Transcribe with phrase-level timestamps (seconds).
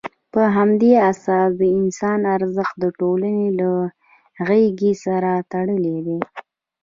[0.33, 3.71] په همدې اساس، د انسان ارزښت د ټولنې له
[4.47, 6.19] غېږې سره تړلی دی.